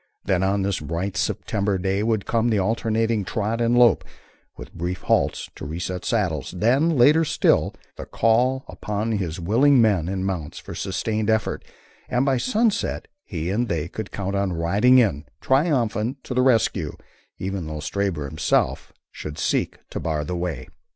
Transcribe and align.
Then 0.25 0.41
on 0.41 0.63
this 0.63 0.79
bright 0.79 1.15
September 1.15 1.77
day 1.77 2.01
would 2.01 2.25
come 2.25 2.49
the 2.49 2.57
alternating 2.57 3.23
trot 3.23 3.61
and 3.61 3.77
lope, 3.77 4.03
with 4.57 4.73
brief 4.73 5.03
halts 5.03 5.51
to 5.53 5.63
reset 5.63 6.05
saddles; 6.05 6.55
then, 6.57 6.97
later 6.97 7.23
still, 7.23 7.75
the 7.97 8.07
call 8.07 8.65
upon 8.67 9.11
his 9.11 9.39
willing 9.39 9.79
men 9.79 10.09
and 10.09 10.25
mounts 10.25 10.57
for 10.57 10.73
sustained 10.73 11.29
effort, 11.29 11.63
and 12.09 12.25
by 12.25 12.37
sunset 12.37 13.09
he 13.25 13.51
and 13.51 13.69
they 13.69 13.87
could 13.87 14.09
count 14.09 14.33
on 14.33 14.53
riding 14.53 14.97
in, 14.97 15.25
triumphant, 15.39 16.23
to 16.23 16.33
the 16.33 16.41
rescue, 16.41 16.93
even 17.37 17.67
though 17.67 17.79
Stabber 17.79 18.27
himself 18.27 18.91
should 19.11 19.37
seek 19.37 19.87
to 19.91 19.99
bar 19.99 20.23
the 20.25 20.35
way. 20.35 20.67